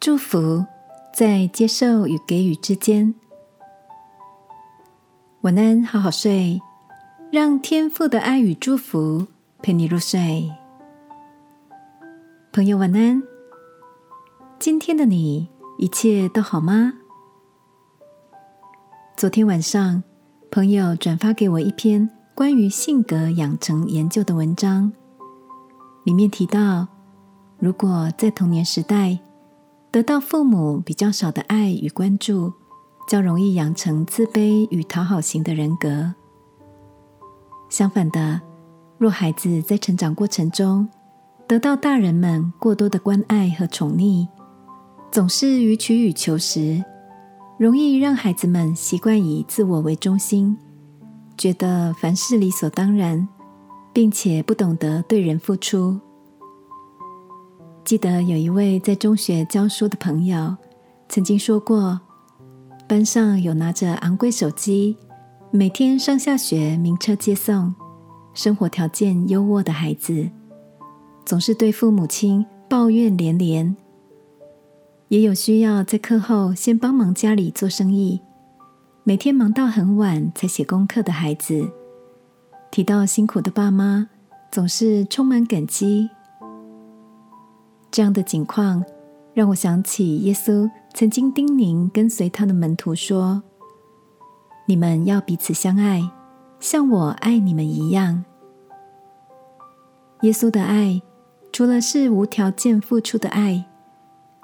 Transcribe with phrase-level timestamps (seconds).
[0.00, 0.64] 祝福
[1.12, 3.14] 在接受与给予之间。
[5.42, 6.58] 晚安，好好睡，
[7.30, 9.26] 让天赋的爱与祝福
[9.60, 10.50] 陪你入睡。
[12.50, 13.22] 朋友，晚安。
[14.58, 16.94] 今天的你一切都好吗？
[19.18, 20.02] 昨天晚上，
[20.50, 24.90] 朋友转发给我一篇关于性格养成研究的文章，
[26.04, 26.88] 里面提到，
[27.58, 29.18] 如果在童年时代
[29.90, 32.52] 得到父母比较少的爱与关注。
[33.08, 36.14] 较容易养成自卑与讨好型的人格。
[37.68, 38.40] 相反的，
[38.98, 40.88] 若孩子在成长过程中
[41.48, 44.28] 得到大人们过多的关爱和宠溺，
[45.10, 46.84] 总是予取予求时，
[47.58, 50.56] 容易让孩子们习惯以自我为中心，
[51.36, 53.26] 觉得凡事理所当然，
[53.92, 55.98] 并且不懂得对人付出。
[57.84, 60.56] 记得有一位在中学教书的朋友
[61.08, 62.00] 曾经说过。
[62.86, 64.96] 班上有拿着昂贵手机，
[65.52, 67.72] 每天上下学名车接送，
[68.34, 70.28] 生活条件优渥的孩子，
[71.24, 73.76] 总是对父母亲抱怨连连；
[75.06, 78.20] 也有需要在课后先帮忙家里做生意，
[79.04, 81.70] 每天忙到很晚才写功课的孩子，
[82.72, 84.08] 提到辛苦的爸妈，
[84.50, 86.10] 总是充满感激。
[87.90, 88.84] 这样的景况。
[89.32, 93.40] 让我想起耶稣曾经叮咛跟随他的门徒说
[94.66, 96.02] ：“你们要彼此相爱，
[96.58, 98.24] 像我爱你们一样。”
[100.22, 101.00] 耶稣的爱
[101.52, 103.64] 除了是无条件付出的爱，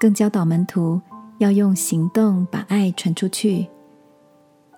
[0.00, 1.00] 更教导门徒
[1.38, 3.68] 要用行动把爱传出去，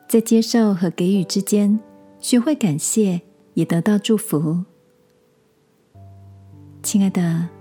[0.07, 1.81] 在接受和给予之间
[2.19, 3.23] 学会感谢，
[3.55, 4.62] 也得到祝福。
[6.83, 7.53] 亲爱的。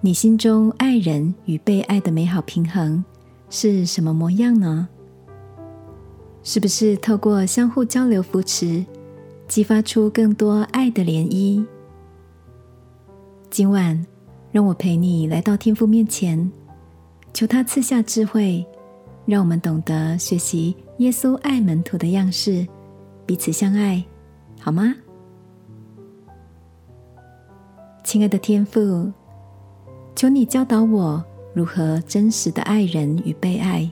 [0.00, 3.04] 你心中爱人与被爱的美好平衡
[3.50, 4.86] 是什么模样呢？
[6.44, 8.86] 是不是透过相互交流扶持，
[9.48, 11.66] 激发出更多爱的涟漪？
[13.50, 14.06] 今晚，
[14.52, 16.48] 让我陪你来到天父面前，
[17.34, 18.64] 求他赐下智慧，
[19.26, 22.64] 让我们懂得学习耶稣爱门徒的样式，
[23.26, 24.04] 彼此相爱，
[24.60, 24.94] 好吗？
[28.04, 29.12] 亲爱的天父。
[30.18, 31.24] 求你教导我
[31.54, 33.88] 如何真实的爱人与被爱，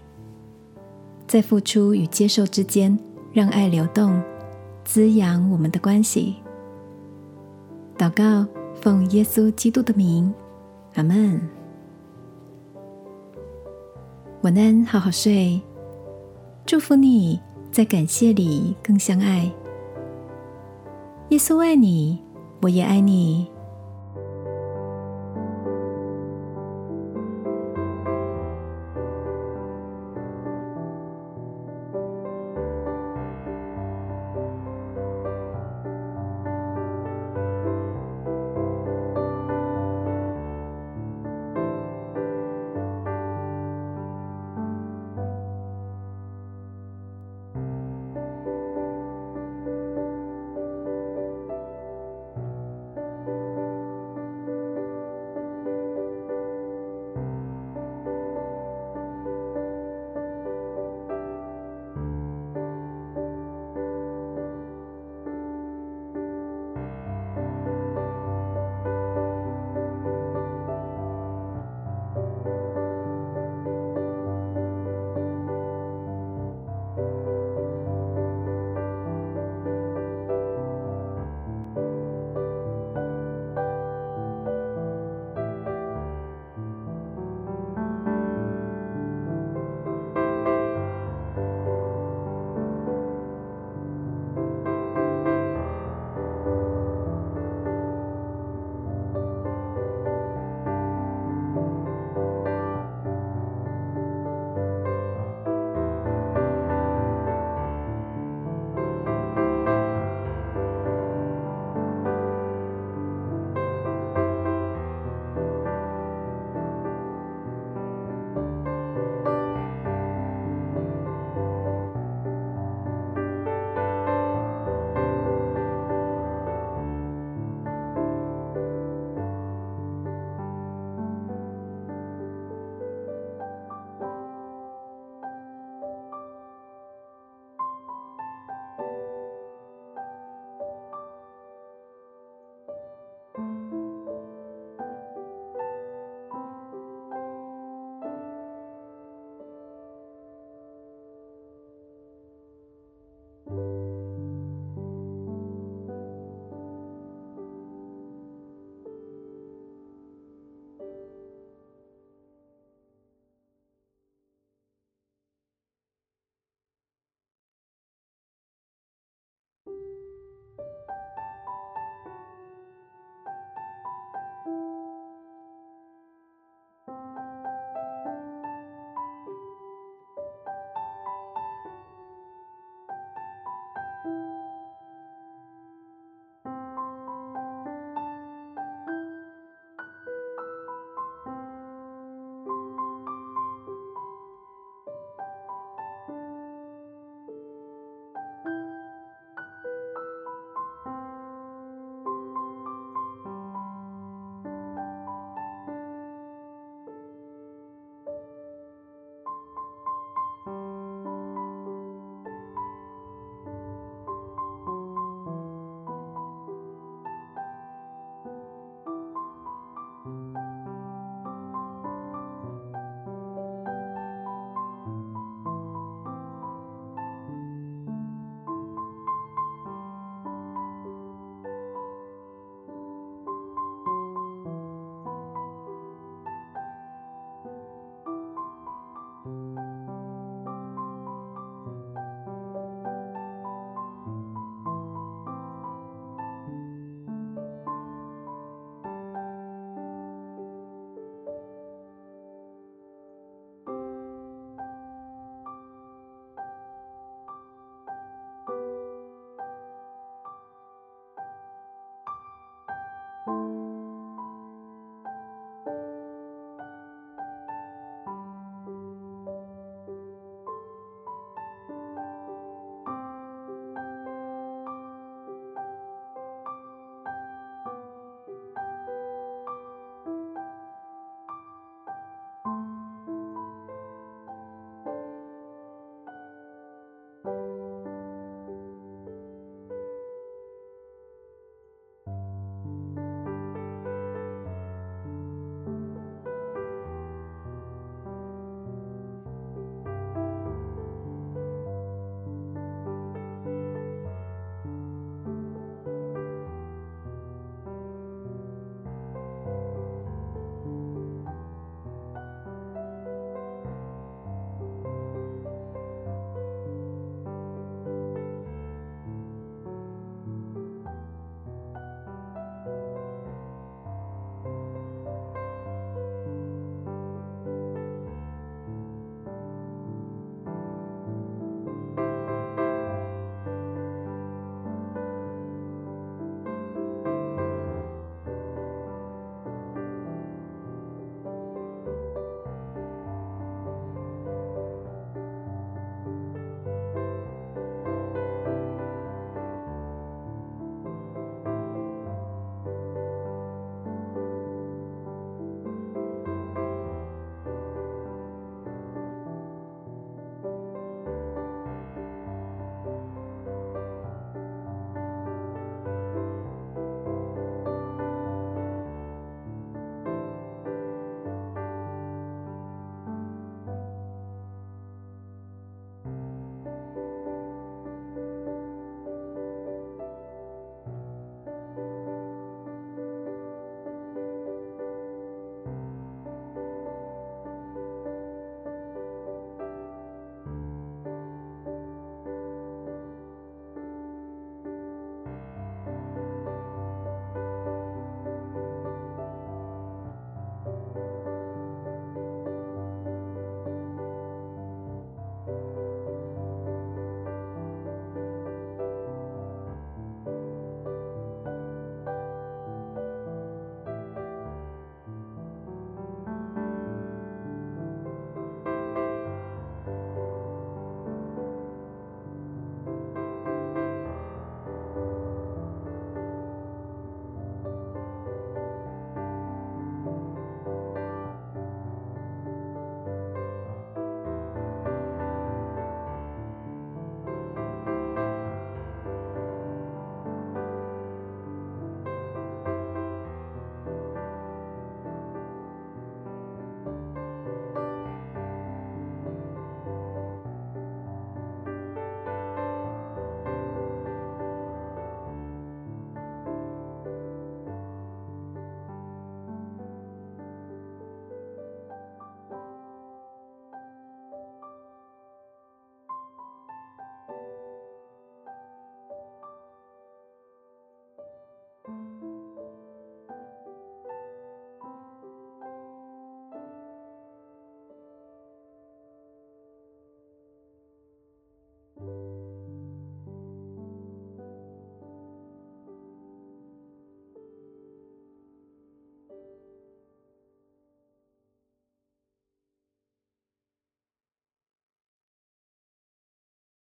[1.25, 2.99] 在付出与接受之间，
[3.33, 4.21] 让爱流动，
[4.85, 6.35] 滋养我们的关系。
[7.97, 8.45] 祷告，
[8.75, 10.35] 奉耶稣基督的名，
[10.97, 11.41] 阿门。
[14.41, 15.63] 晚安，好好睡。
[16.65, 19.49] 祝福你在感谢里更相爱。
[21.29, 22.21] 耶稣爱你，
[22.63, 23.47] 我也爱你。